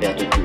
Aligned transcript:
vers 0.00 0.35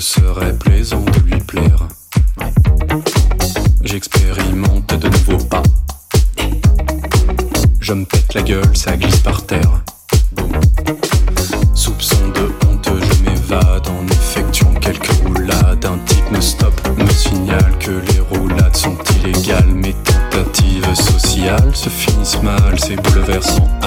ce 0.00 0.20
serait 0.20 0.56
plaisant 0.56 1.00
de 1.00 1.18
lui 1.28 1.40
plaire. 1.40 1.88
J'expérimente 3.82 4.94
de 4.94 5.08
nouveaux 5.08 5.44
pas. 5.44 5.62
Je 7.80 7.94
me 7.94 8.04
pète 8.04 8.34
la 8.34 8.42
gueule, 8.42 8.76
ça 8.76 8.96
glisse 8.96 9.18
par 9.18 9.44
terre. 9.44 9.82
Soupçon 11.74 12.28
de 12.28 12.48
honte, 12.68 12.88
je 12.88 13.24
m'évade 13.24 13.88
en 13.88 14.06
effectuant 14.06 14.74
quelques 14.74 15.10
roulades. 15.26 15.84
Un 15.84 15.98
type 16.06 16.30
me 16.30 16.40
stoppe, 16.40 16.80
me 16.96 17.10
signale 17.10 17.76
que 17.80 17.90
les 17.90 18.20
roulades 18.20 18.76
sont 18.76 18.96
illégales. 19.16 19.66
Mes 19.66 19.94
tentatives 19.94 20.94
sociales 20.94 21.74
se 21.74 21.88
finissent 21.88 22.42
mal, 22.42 22.78
c'est 22.78 23.02
bouleversant. 23.02 23.77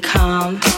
Calm. 0.00 0.71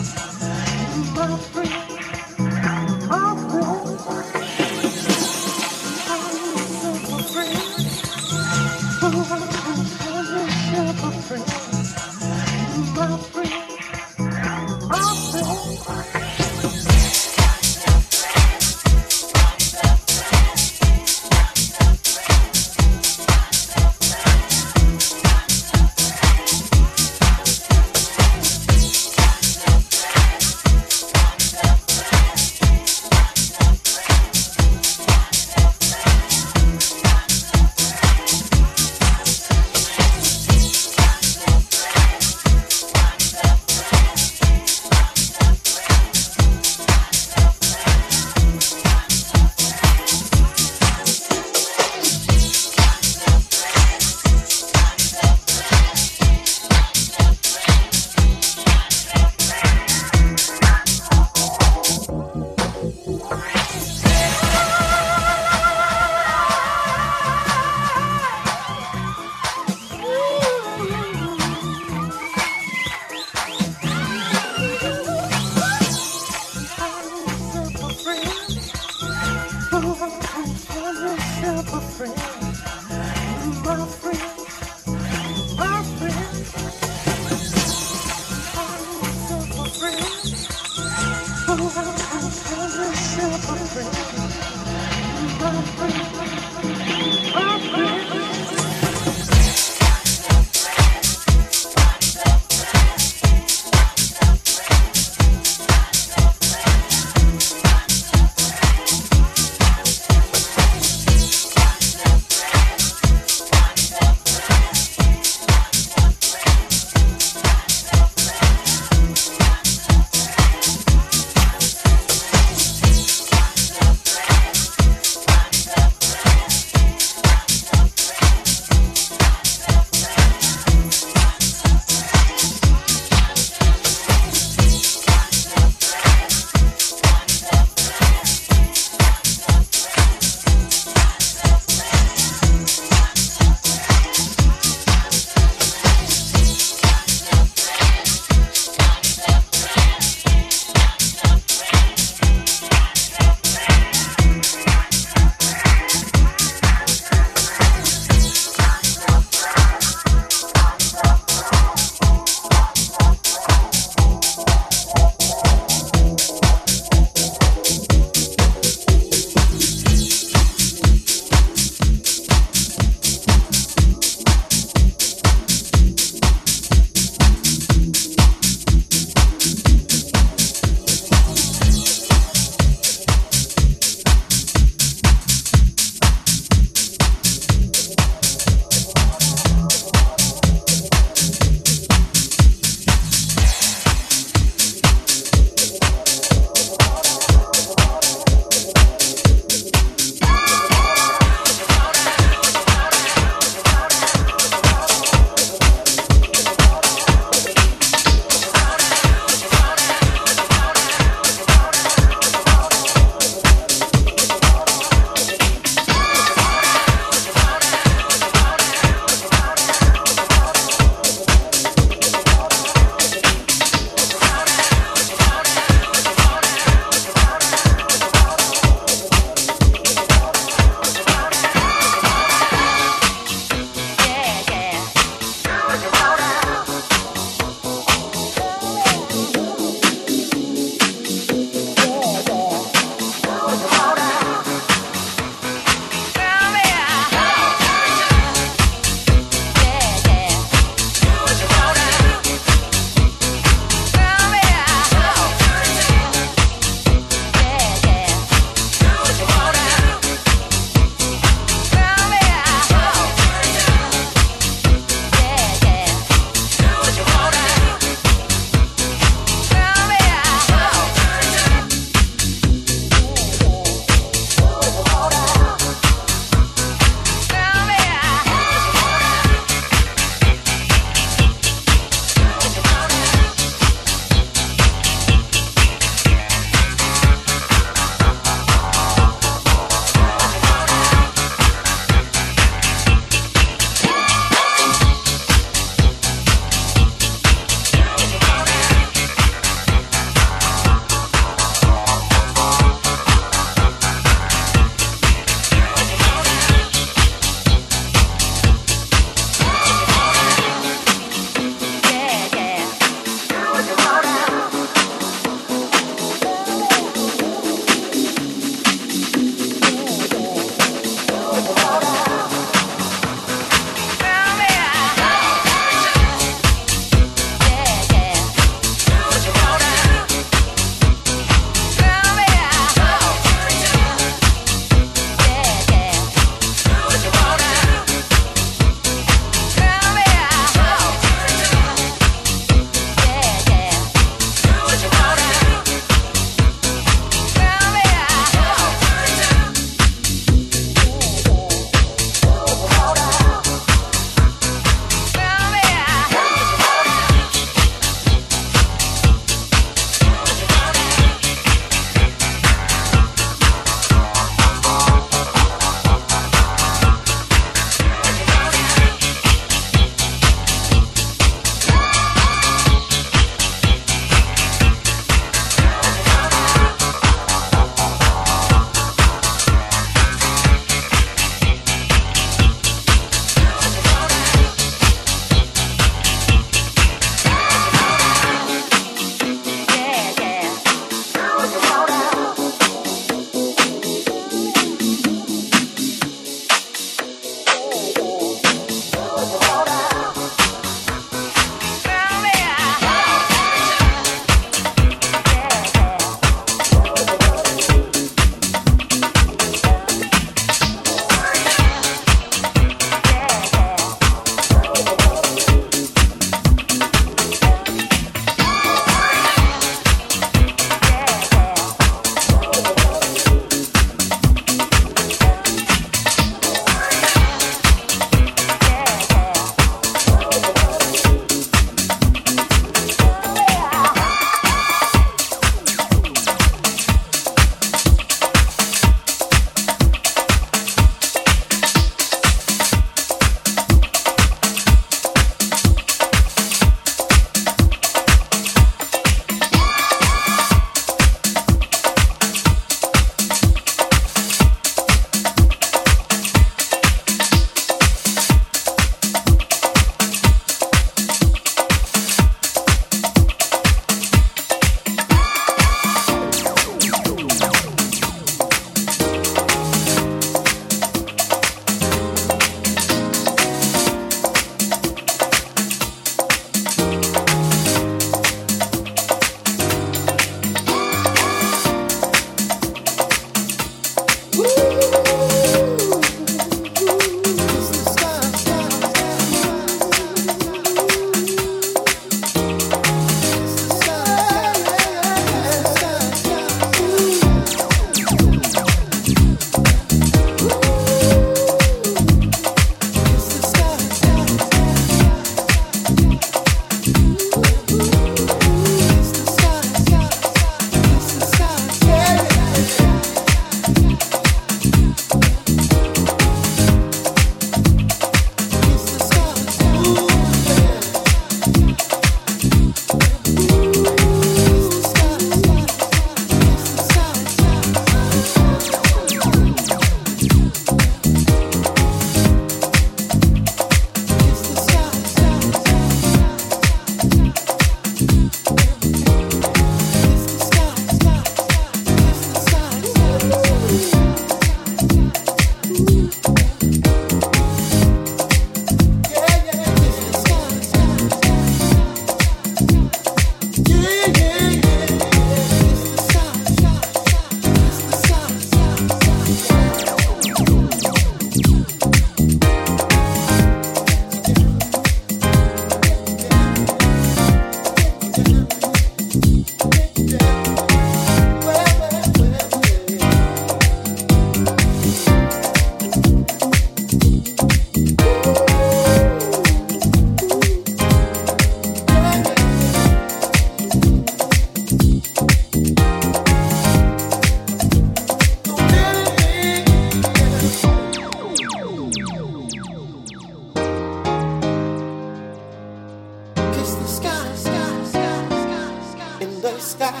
sky, 599.90 600.00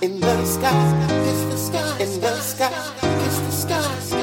in 0.00 0.20
the 0.20 0.44
sky, 0.46 1.08
kiss 1.24 1.44
the 1.44 1.56
sky, 1.56 2.02
in 2.02 2.20
the 2.20 2.40
sky, 2.40 2.70
kiss 3.00 3.38
the 3.38 3.52
sky. 3.52 4.21